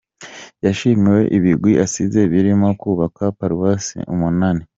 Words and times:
Yashimiwe 0.65 1.21
ibigwi 1.37 1.71
asize 1.85 2.19
birimo 2.31 2.67
kubaka 2.81 3.23
paruwasi 3.37 3.97
umunani. 4.13 4.63